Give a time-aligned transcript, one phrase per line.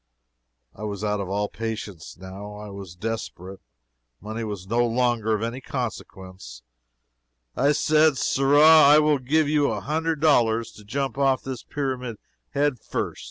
[0.73, 2.55] I was out of all patience, now.
[2.55, 3.59] I was desperate.
[4.19, 6.63] Money was no longer of any consequence.
[7.55, 12.17] I said, "Sirrah, I will give you a hundred dollars to jump off this pyramid
[12.49, 13.19] head first.